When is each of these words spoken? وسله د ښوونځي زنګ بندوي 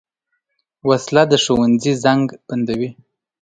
وسله 0.89 1.23
د 1.31 1.33
ښوونځي 1.43 1.91
زنګ 2.03 2.25
بندوي 2.47 2.89